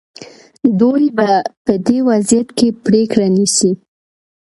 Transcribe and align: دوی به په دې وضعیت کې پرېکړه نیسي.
دوی 0.79 1.03
به 1.17 1.29
په 1.65 1.73
دې 1.85 1.97
وضعیت 2.09 2.47
کې 2.57 2.67
پرېکړه 2.85 3.27
نیسي. 3.35 3.71